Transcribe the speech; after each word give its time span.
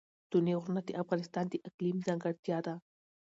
ستوني 0.25 0.53
غرونه 0.61 0.81
د 0.85 0.89
افغانستان 1.01 1.45
د 1.49 1.53
اقلیم 1.69 1.97
ځانګړتیا 2.07 2.57
ده. 2.65 2.73